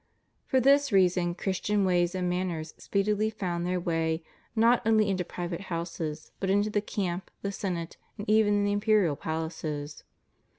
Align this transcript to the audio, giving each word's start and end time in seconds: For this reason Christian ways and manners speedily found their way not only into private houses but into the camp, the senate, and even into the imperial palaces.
For 0.47 0.59
this 0.59 0.91
reason 0.91 1.35
Christian 1.35 1.85
ways 1.85 2.15
and 2.15 2.27
manners 2.27 2.73
speedily 2.79 3.29
found 3.29 3.67
their 3.67 3.79
way 3.79 4.23
not 4.55 4.81
only 4.83 5.07
into 5.07 5.23
private 5.23 5.61
houses 5.69 6.31
but 6.39 6.49
into 6.49 6.71
the 6.71 6.81
camp, 6.81 7.29
the 7.43 7.51
senate, 7.51 7.97
and 8.17 8.27
even 8.27 8.53
into 8.55 8.65
the 8.65 8.71
imperial 8.71 9.15
palaces. 9.15 10.03